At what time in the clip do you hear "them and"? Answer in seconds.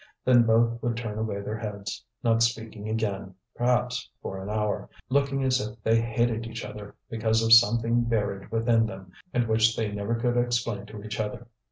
8.87-9.47